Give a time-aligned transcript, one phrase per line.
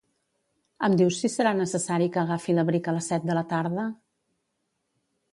[0.85, 3.85] Em dius si serà necessari que agafi l'abric a les set de la tarda?